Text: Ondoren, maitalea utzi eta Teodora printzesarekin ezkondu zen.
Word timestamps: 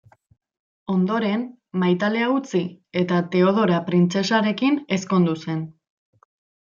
Ondoren, 0.93 1.43
maitalea 1.83 2.29
utzi 2.37 2.61
eta 3.03 3.21
Teodora 3.37 3.77
printzesarekin 3.91 4.81
ezkondu 4.99 5.37
zen. 5.45 5.63